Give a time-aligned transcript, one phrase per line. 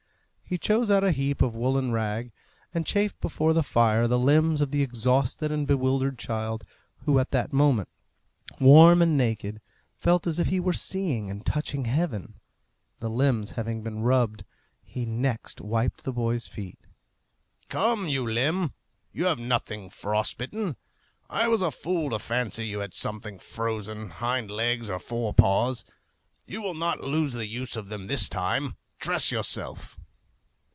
[0.51, 2.33] He chose out of a heap a woollen rag,
[2.73, 6.65] and chafed before the fire the limbs of the exhausted and bewildered child,
[7.05, 7.87] who at that moment,
[8.59, 9.61] warm and naked,
[9.95, 12.33] felt as if he were seeing and touching heaven.
[12.99, 14.43] The limbs having been rubbed,
[14.83, 16.79] he next wiped the boy's feet.
[17.69, 18.73] "Come, you limb;
[19.13, 20.75] you have nothing frost bitten!
[21.29, 25.85] I was a fool to fancy you had something frozen, hind legs or fore paws.
[26.45, 28.75] You will not lose the use of them this time.
[28.99, 29.97] Dress yourself!"